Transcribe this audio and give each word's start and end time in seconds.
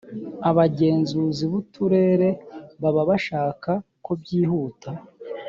abagenzuzi 0.49 1.43
b 1.51 1.53
uturere 1.61 2.29
baba 2.81 3.01
bashaka 3.09 3.71
ko 4.05 4.11
byihuta 4.21 4.89